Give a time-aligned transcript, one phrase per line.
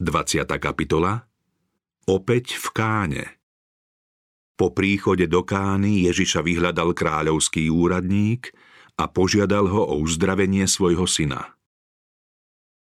[0.00, 0.48] 20.
[0.56, 1.28] kapitola
[2.08, 3.24] Opäť v Káne
[4.56, 8.48] Po príchode do Kány Ježiša vyhľadal kráľovský úradník
[8.96, 11.52] a požiadal ho o uzdravenie svojho syna.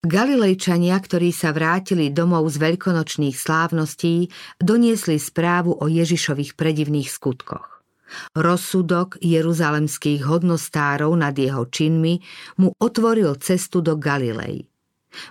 [0.02, 4.26] Galilejčania, ktorí sa vrátili domov z veľkonočných slávností,
[4.58, 7.86] doniesli správu o Ježišových predivných skutkoch.
[8.34, 12.18] Rozsudok jeruzalemských hodnostárov nad jeho činmi
[12.58, 14.66] mu otvoril cestu do Galilei.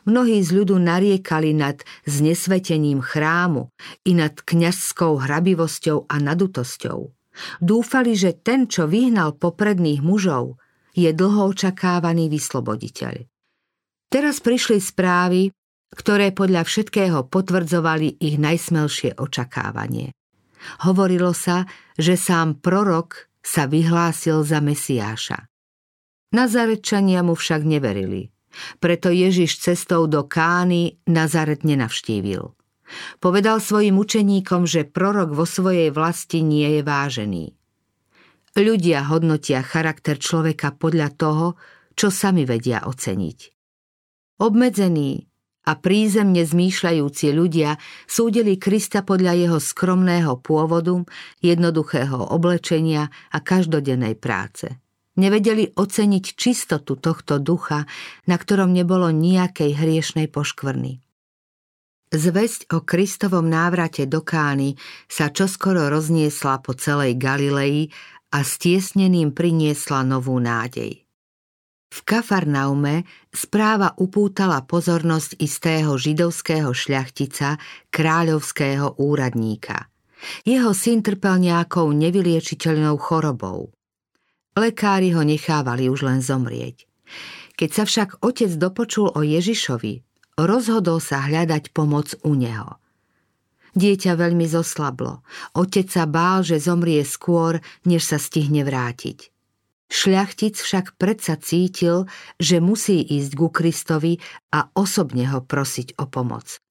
[0.06, 3.70] Mnohí z ľudu nariekali nad znesvetením chrámu
[4.05, 7.00] i nad kňazskou hrabivosťou a nadutosťou.
[7.59, 10.58] Dúfali, že ten, čo vyhnal popredných mužov,
[10.95, 13.28] je dlho očakávaný vysloboditeľ.
[14.08, 15.52] Teraz prišli správy,
[15.92, 20.16] ktoré podľa všetkého potvrdzovali ich najsmelšie očakávanie.
[20.88, 21.67] Hovorilo sa,
[22.00, 25.45] že sám prorok sa vyhlásil za Mesiáša.
[26.31, 28.31] Nazarečania mu však neverili–
[28.80, 32.55] preto Ježiš cestou do Kány Nazaret nenavštívil.
[33.18, 37.45] Povedal svojim učeníkom, že prorok vo svojej vlasti nie je vážený.
[38.56, 41.48] Ľudia hodnotia charakter človeka podľa toho,
[41.98, 43.39] čo sami vedia oceniť.
[44.39, 45.28] Obmedzení
[45.66, 51.02] a prízemne zmýšľajúci ľudia súdili Krista podľa jeho skromného pôvodu,
[51.42, 54.70] jednoduchého oblečenia a každodennej práce–
[55.16, 57.88] Nevedeli oceniť čistotu tohto ducha,
[58.27, 60.99] na ktorom nebolo nejakej hriešnej poškvrny.
[62.16, 64.77] Zväzť o Kristovom návrate do Kány
[65.09, 67.89] sa čoskoro rozniesla po celej Galilei
[68.31, 71.05] a stiesneným priniesla novú nádej.
[71.95, 77.55] V Kafarnaume správa upútala pozornosť istého židovského šľachtica,
[77.88, 79.88] kráľovského úradníka.
[80.43, 83.71] Jeho syn trpel nejakou nevyliečiteľnou chorobou.
[84.56, 86.88] Lekári ho nechávali už len zomrieť.
[87.59, 90.03] Keď sa však otec dopočul o Ježišovi,
[90.39, 92.80] rozhodol sa hľadať pomoc u neho.
[93.76, 95.20] Dieťa veľmi zoslablo.
[95.59, 99.36] Otec sa bál, že zomrie skôr, než sa stihne vrátiť.
[99.92, 102.08] Šľachtic však predsa cítil,
[102.39, 104.17] že musí ísť ku Kristovi
[104.55, 106.64] a osobne ho prosiť o pomoc.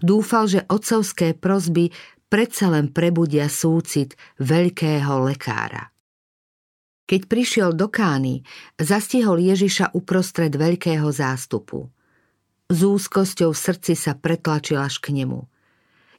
[0.00, 1.92] Dúfal, že otcovské prozby
[2.32, 5.92] predsa len prebudia súcit veľkého lekára.
[7.08, 8.44] Keď prišiel do Kány,
[8.76, 11.88] zastihol Ježiša uprostred veľkého zástupu.
[12.68, 15.48] Z úzkosťou v srdci sa pretlačil až k nemu.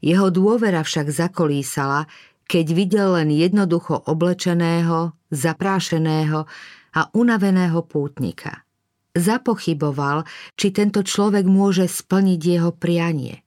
[0.02, 2.10] Jeho dôvera však zakolísala,
[2.50, 6.50] keď videl len jednoducho oblečeného, zaprášeného
[6.98, 8.66] a unaveného pútnika.
[9.14, 10.26] Zapochyboval,
[10.58, 13.46] či tento človek môže splniť jeho prianie.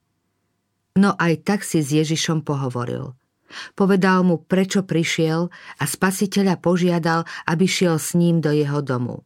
[0.95, 3.11] No aj tak si s Ježišom pohovoril–
[3.77, 5.49] Povedal mu, prečo prišiel
[5.79, 9.23] a spasiteľa požiadal, aby šiel s ním do jeho domu.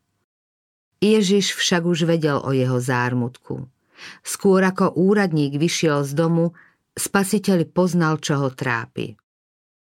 [0.98, 3.70] Ježiš však už vedel o jeho zármutku.
[4.22, 6.58] Skôr ako úradník vyšiel z domu,
[6.98, 9.18] spasiteľ poznal, čo ho trápi.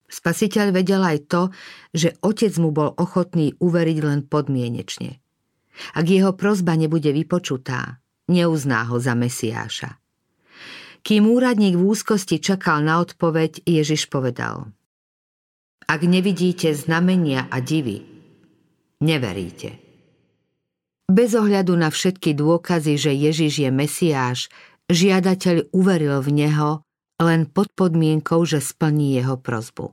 [0.10, 1.42] Spasiteľ vedel aj to,
[1.94, 5.22] že otec mu bol ochotný uveriť len podmienečne.
[5.96, 10.02] Ak jeho prozba nebude vypočutá, neuzná ho za Mesiáša.
[11.10, 14.70] Kým úradník v úzkosti čakal na odpoveď, Ježiš povedal
[15.90, 18.06] Ak nevidíte znamenia a divy,
[19.02, 19.74] neveríte.
[21.10, 24.54] Bez ohľadu na všetky dôkazy, že Ježiš je Mesiáš,
[24.86, 26.86] žiadateľ uveril v Neho
[27.18, 29.90] len pod podmienkou, že splní jeho prozbu.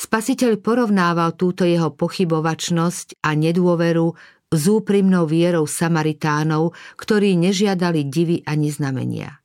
[0.00, 4.16] Spasiteľ porovnával túto jeho pochybovačnosť a nedôveru
[4.56, 9.39] s úprimnou vierou Samaritánov, ktorí nežiadali divy ani znamenia.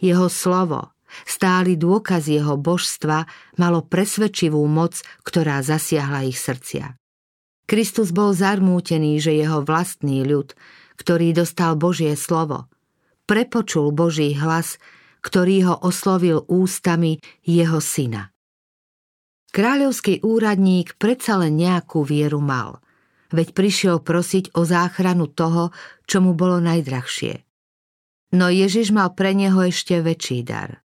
[0.00, 0.92] Jeho slovo,
[1.26, 3.26] stály dôkaz jeho božstva,
[3.58, 6.96] malo presvedčivú moc, ktorá zasiahla ich srdcia.
[7.66, 10.58] Kristus bol zarmútený, že jeho vlastný ľud,
[10.98, 12.66] ktorý dostal Božie slovo,
[13.30, 14.82] prepočul Boží hlas,
[15.22, 18.34] ktorý ho oslovil ústami jeho syna.
[19.50, 22.82] Kráľovský úradník predsa len nejakú vieru mal,
[23.34, 25.74] veď prišiel prosiť o záchranu toho,
[26.06, 27.42] čo mu bolo najdrahšie–
[28.30, 30.86] No Ježiš mal pre neho ešte väčší dar.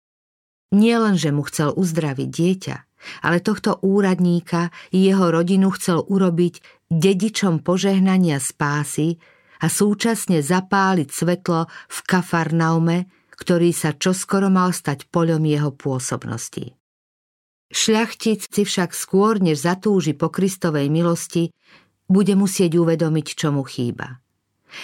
[0.72, 2.76] Nie len, že mu chcel uzdraviť dieťa,
[3.22, 9.20] ale tohto úradníka i jeho rodinu chcel urobiť dedičom požehnania spásy
[9.60, 16.74] a súčasne zapáliť svetlo v Kafarnaume, ktorý sa čoskoro mal stať poľom jeho pôsobnosti.
[17.74, 21.50] Šľachtic si však skôr, než zatúži po Kristovej milosti,
[22.06, 24.23] bude musieť uvedomiť, čo mu chýba.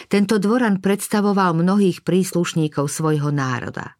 [0.10, 4.00] Tento dvoran predstavoval mnohých príslušníkov svojho národa.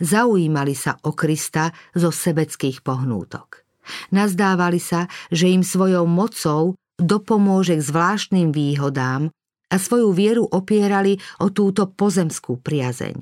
[0.00, 3.62] Zaujímali sa o Krista zo sebeckých pohnútok.
[4.10, 9.30] Nazdávali sa, že im svojou mocou dopomôže k zvláštnym výhodám
[9.70, 13.14] a svoju vieru opierali o túto pozemskú priazeň.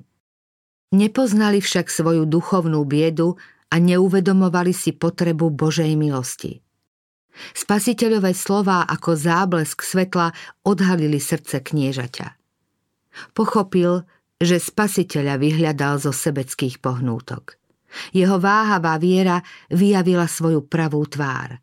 [0.94, 3.36] Nepoznali však svoju duchovnú biedu
[3.68, 6.63] a neuvedomovali si potrebu Božej milosti.
[7.54, 10.30] Spasiteľové slová ako záblesk svetla
[10.62, 12.38] odhalili srdce kniežaťa.
[13.34, 14.06] Pochopil,
[14.38, 17.58] že spasiteľa vyhľadal zo sebeckých pohnútok.
[18.10, 19.38] Jeho váhavá viera
[19.70, 21.62] vyjavila svoju pravú tvár.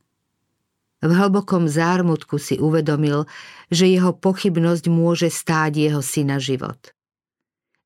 [1.01, 3.25] V hlbokom zármutku si uvedomil,
[3.74, 6.77] že jeho pochybnosť môže stáť jeho syna život.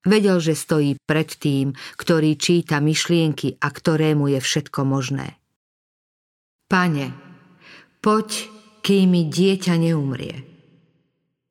[0.06, 5.42] Vedel, že stojí pred tým, ktorý číta myšlienky a ktorému je všetko možné.
[6.70, 7.25] Pane,
[8.06, 8.54] poď,
[8.86, 10.46] kým mi dieťa neumrie.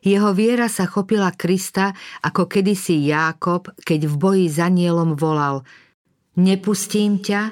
[0.06, 1.90] Jeho viera sa chopila Krista,
[2.22, 5.66] ako kedysi Jákob, keď v boji za nielom volal
[6.38, 7.50] Nepustím ťa,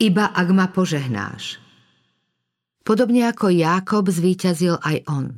[0.00, 1.60] iba ak ma požehnáš.
[2.80, 5.36] Podobne ako Jákob zvíťazil aj on.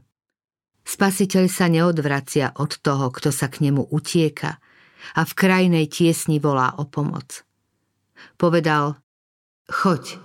[0.87, 4.62] Spasiteľ sa neodvracia od toho, kto sa k nemu utieka
[5.19, 7.43] a v krajnej tiesni volá o pomoc.
[8.38, 9.02] Povedal,
[9.67, 10.20] choď,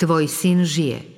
[0.00, 1.17] tvoj syn žije.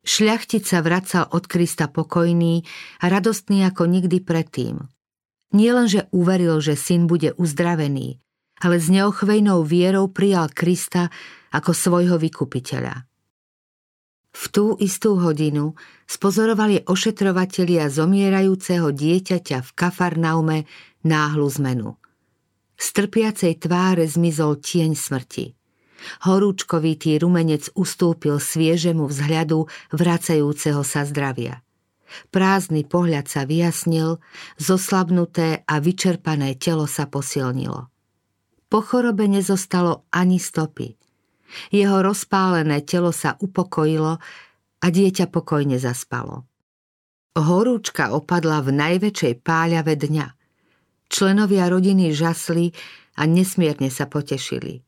[0.00, 2.64] Šľachtic sa vracal od Krista pokojný
[3.04, 4.80] a radostný ako nikdy predtým.
[5.52, 8.16] Nielenže uveril, že syn bude uzdravený,
[8.62, 11.12] ale s neochvejnou vierou prijal Krista
[11.52, 13.10] ako svojho vykupiteľa.
[14.30, 15.74] V tú istú hodinu
[16.06, 20.70] spozorovali ošetrovatelia zomierajúceho dieťaťa v Kafarnaume
[21.02, 21.98] náhlu zmenu.
[22.78, 25.59] Z trpiacej tváre zmizol tieň smrti.
[26.24, 31.60] Horúčkovitý rumenec ustúpil sviežemu vzhľadu vracajúceho sa zdravia.
[32.34, 34.18] Prázdny pohľad sa vyjasnil,
[34.58, 37.86] zoslabnuté a vyčerpané telo sa posilnilo.
[38.70, 40.94] Po chorobe nezostalo ani stopy.
[41.74, 44.18] Jeho rozpálené telo sa upokojilo
[44.80, 46.46] a dieťa pokojne zaspalo.
[47.34, 50.26] Horúčka opadla v najväčšej páľave dňa.
[51.10, 52.70] Členovia rodiny žasli
[53.18, 54.82] a nesmierne sa potešili.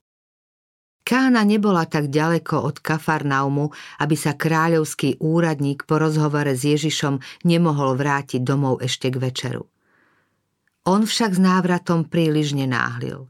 [1.02, 7.98] Kána nebola tak ďaleko od Kafarnaumu, aby sa kráľovský úradník po rozhovore s Ježišom nemohol
[7.98, 9.66] vrátiť domov ešte k večeru.
[10.86, 13.26] On však s návratom príliš nenáhlil.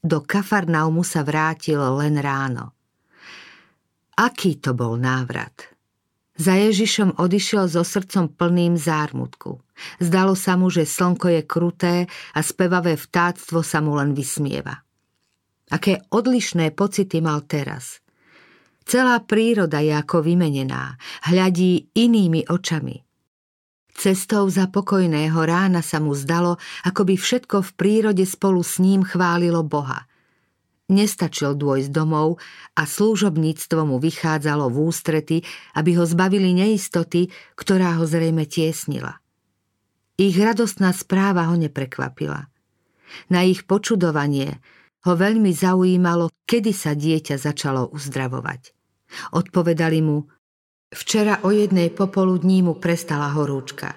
[0.00, 2.72] Do Kafarnaumu sa vrátil len ráno.
[4.16, 5.72] Aký to bol návrat?
[6.40, 9.60] Za Ježišom odišiel so srdcom plným zármutku.
[10.00, 11.96] Zdalo sa mu, že slnko je kruté
[12.32, 14.80] a spevavé vtáctvo sa mu len vysmieva.
[15.70, 18.02] Aké odlišné pocity mal teraz.
[18.82, 20.98] Celá príroda je ako vymenená,
[21.30, 22.98] hľadí inými očami–
[24.00, 26.56] Cestou za pokojného rána sa mu zdalo,
[26.88, 30.08] ako by všetko v prírode spolu s ním chválilo Boha.
[30.88, 32.40] Nestačil dôjsť domov
[32.80, 35.38] a slúžobníctvo mu vychádzalo v ústrety,
[35.76, 37.28] aby ho zbavili neistoty,
[37.60, 39.20] ktorá ho zrejme tiesnila.
[40.16, 42.48] Ich radostná správa ho neprekvapila.
[43.28, 44.64] Na ich počudovanie
[45.06, 48.76] ho veľmi zaujímalo, kedy sa dieťa začalo uzdravovať.
[49.34, 50.28] Odpovedali mu,
[50.90, 53.94] Včera o jednej popoludní mu prestala horúčka.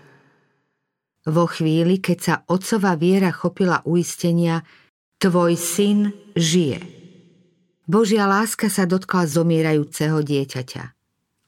[1.25, 4.61] Vo chvíli, keď sa otcova viera chopila uistenia,
[5.17, 6.85] tvoj syn žije.
[7.89, 10.93] Božia láska sa dotkla zomierajúceho dieťaťa.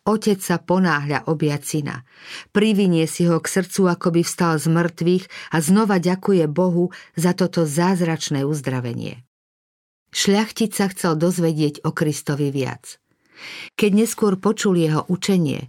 [0.09, 2.01] Otec sa ponáhľa objať syna.
[2.49, 7.37] Privinie si ho k srdcu, ako by vstal z mŕtvych a znova ďakuje Bohu za
[7.37, 9.21] toto zázračné uzdravenie.
[10.15, 13.03] Šľachtic sa chcel dozvedieť o Kristovi viac.
[13.75, 15.67] Keď neskôr počul jeho učenie,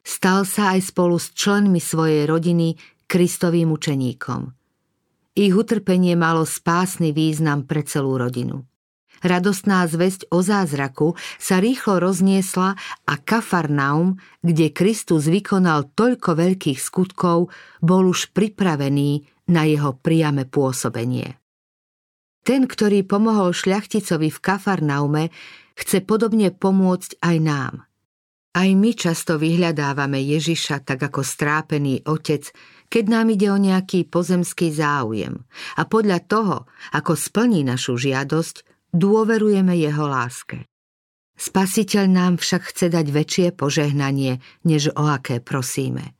[0.00, 4.48] stal sa aj spolu s členmi svojej rodiny Kristovým učeníkom.
[5.36, 8.64] Ich utrpenie malo spásny význam pre celú rodinu.
[9.20, 17.52] Radostná zväzť o zázraku sa rýchlo rozniesla a Kafarnaum, kde Kristus vykonal toľko veľkých skutkov,
[17.84, 21.41] bol už pripravený na jeho priame pôsobenie.
[22.42, 25.30] Ten, ktorý pomohol šľachticovi v Kafarnaume,
[25.78, 27.74] chce podobne pomôcť aj nám.
[28.52, 32.52] Aj my často vyhľadávame Ježiša tak ako strápený otec,
[32.92, 35.40] keď nám ide o nejaký pozemský záujem
[35.80, 36.56] a podľa toho,
[36.92, 40.68] ako splní našu žiadosť, dôverujeme jeho láske.
[41.32, 46.12] Spasiteľ nám však chce dať väčšie požehnanie, než o aké prosíme.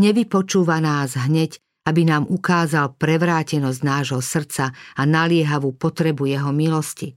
[0.00, 7.16] Nevypočúva nás hneď, aby nám ukázal prevrátenosť nášho srdca a naliehavú potrebu jeho milosti.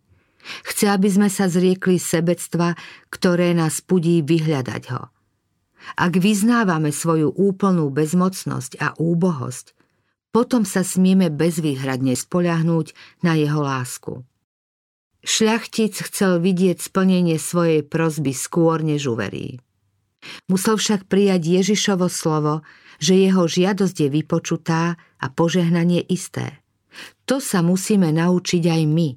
[0.63, 2.79] Chce, aby sme sa zriekli sebectva,
[3.11, 5.11] ktoré nás pudí vyhľadať ho.
[5.99, 9.75] Ak vyznávame svoju úplnú bezmocnosť a úbohosť,
[10.31, 14.23] potom sa smieme bezvýhradne spoľahnúť na jeho lásku.
[15.21, 19.61] Šľachtic chcel vidieť splnenie svojej prozby skôr, než uverí.
[20.45, 22.61] Musel však prijať Ježišovo slovo,
[23.01, 26.61] že jeho žiadosť je vypočutá a požehnanie isté.
[27.25, 29.09] To sa musíme naučiť aj my.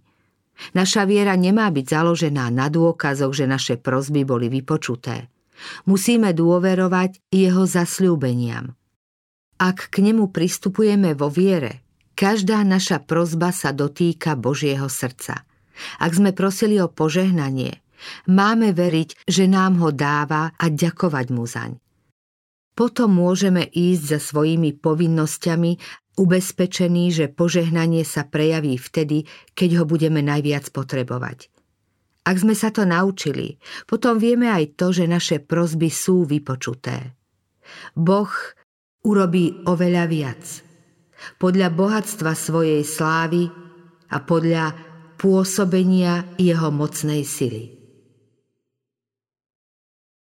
[0.73, 5.29] Naša viera nemá byť založená na dôkazoch, že naše prosby boli vypočuté.
[5.85, 8.73] Musíme dôverovať jeho zasľúbeniam.
[9.59, 11.85] Ak k nemu pristupujeme vo viere,
[12.19, 15.47] každá naša prozba sa dotýka Božieho srdca.
[15.99, 17.84] Ak sme prosili o požehnanie,
[18.31, 21.73] máme veriť, že nám ho dáva a ďakovať mu zaň.
[22.75, 25.79] Potom môžeme ísť za svojimi povinnosťami,
[26.19, 31.55] ubezpečení, že požehnanie sa prejaví vtedy, keď ho budeme najviac potrebovať.
[32.25, 37.15] Ak sme sa to naučili, potom vieme aj to, že naše prosby sú vypočuté.
[37.95, 38.33] Boh
[39.05, 40.43] urobí oveľa viac.
[41.37, 43.53] Podľa bohatstva svojej slávy
[44.09, 44.73] a podľa
[45.21, 47.84] pôsobenia jeho mocnej sily.